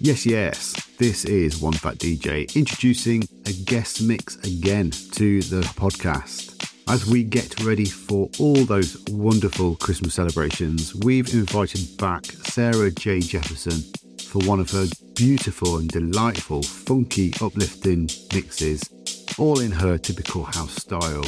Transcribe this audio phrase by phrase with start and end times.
[0.00, 6.54] Yes, yes, this is One Fat DJ introducing a guest mix again to the podcast.
[6.88, 13.26] As we get ready for all those wonderful Christmas celebrations, we've invited back Sarah Jae
[13.26, 13.82] Jefferson
[14.22, 14.86] for one of her
[15.16, 18.88] beautiful and delightful, funky, uplifting mixes,
[19.36, 21.24] all in her typical house style.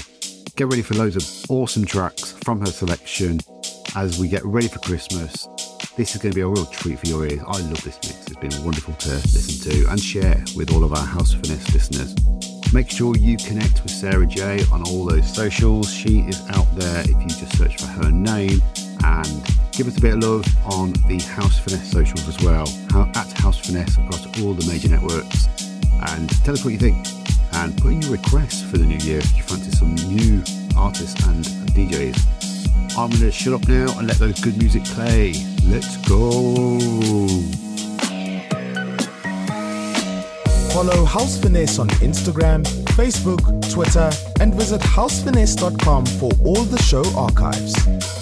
[0.55, 3.41] Get ready for loads of awesome tracks from her selection
[3.97, 5.49] as we get ready for Christmas.
[5.97, 7.41] This is going to be a real treat for your ears.
[7.47, 8.27] I love this mix.
[8.27, 12.15] It's been wonderful to listen to and share with all of our House Finesse listeners.
[12.73, 15.93] Make sure you connect with Sarah Jae on all those socials.
[15.93, 18.63] She is out there if you just search for her name
[19.05, 22.69] and give us a bit of love on the House Finesse socials as well.
[23.17, 25.49] At House Finesse across all the major networks.
[26.15, 27.05] And tell us what you think
[27.55, 30.43] and put in your requests for the new year if you fancy some new
[30.77, 32.50] artists and DJs.
[33.01, 35.33] I'm going to shut up now and let those good music play.
[35.65, 36.79] Let's go.
[40.75, 42.63] Follow House Finesse on Instagram,
[42.99, 43.41] Facebook,
[43.73, 48.20] Twitter, and visit housefinesse.com for all the show archives.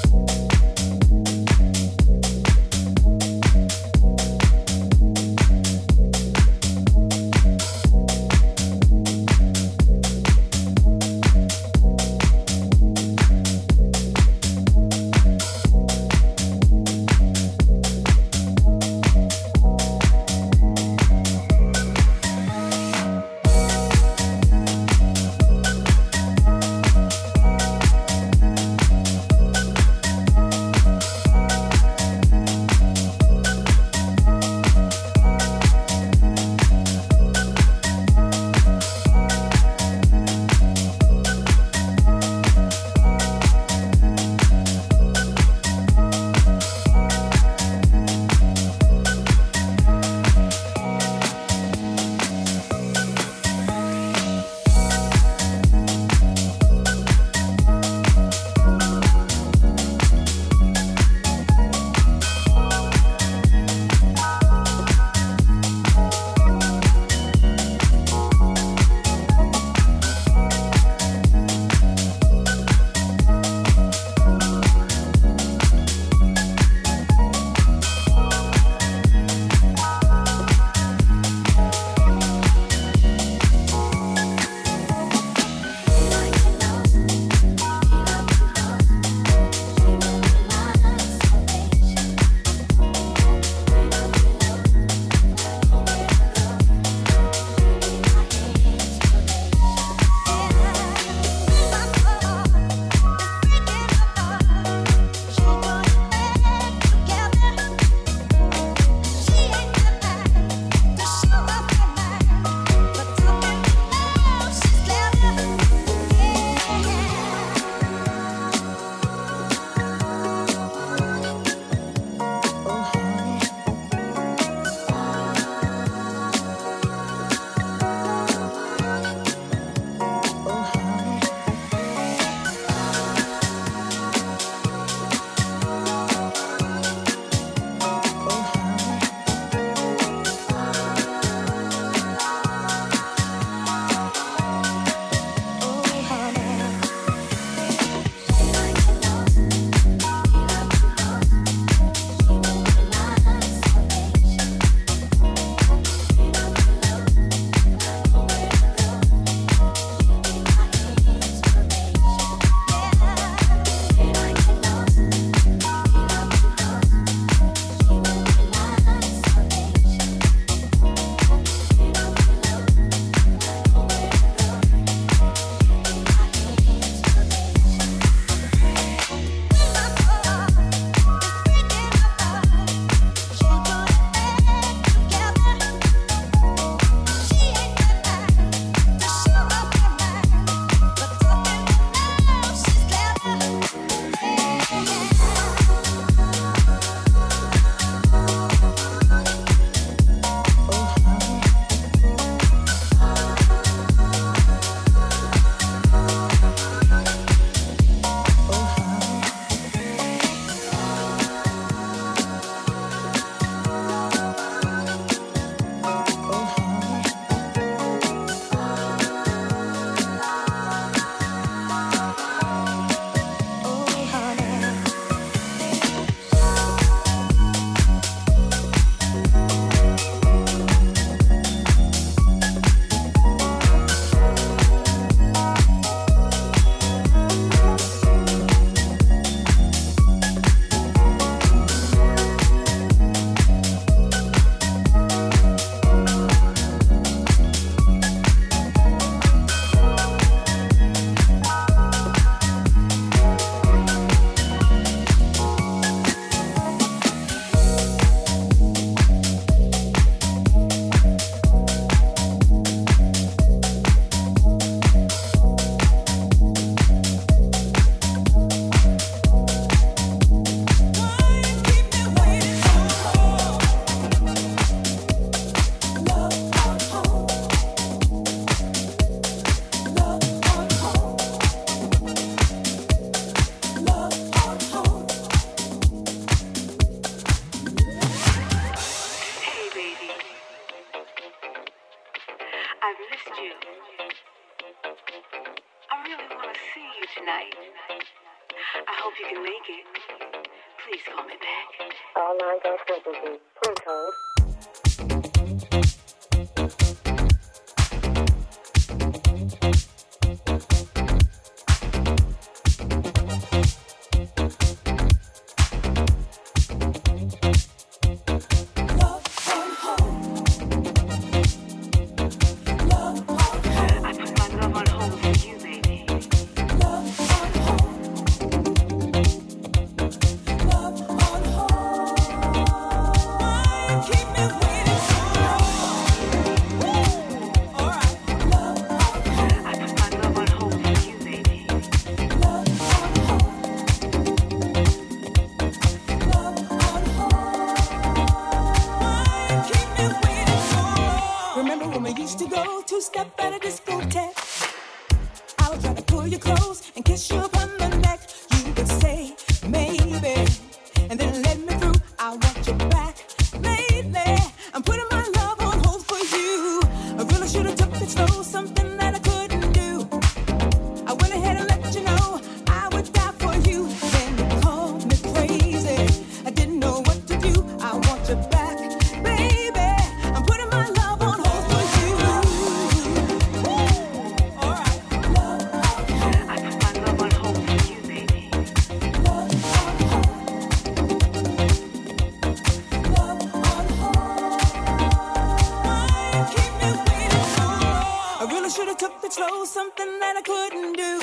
[400.28, 401.20] that I couldn't do.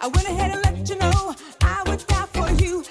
[0.00, 2.82] I went ahead and let you know I would die for you.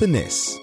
[0.00, 0.59] Finesse.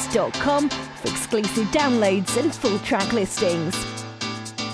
[0.00, 3.74] house.com for exclusive downloads and full track listings.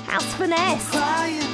[0.07, 1.46] House Finesse!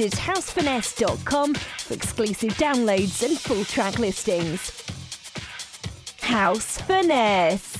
[0.00, 4.82] At housefinesse.com for exclusive downloads and full track listings.
[6.20, 7.75] House Finesse.